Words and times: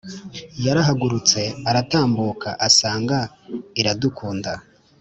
yarahagurutse 0.65 1.41
aratambuka 1.69 2.49
asanga 2.67 3.17
iradukunda 3.79 4.51